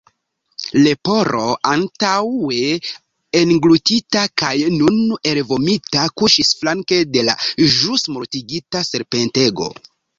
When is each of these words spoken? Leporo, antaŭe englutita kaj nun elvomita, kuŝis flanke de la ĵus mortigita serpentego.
Leporo, 0.85 1.43
antaŭe 1.73 2.71
englutita 3.43 4.25
kaj 4.45 4.53
nun 4.81 4.99
elvomita, 5.35 6.11
kuŝis 6.23 6.53
flanke 6.63 7.03
de 7.15 7.29
la 7.31 7.41
ĵus 7.79 8.13
mortigita 8.19 8.87
serpentego. 8.93 9.75